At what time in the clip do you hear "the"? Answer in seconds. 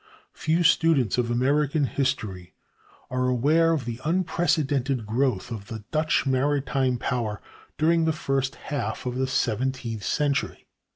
3.85-4.01, 5.67-5.83, 8.05-8.11, 9.15-9.27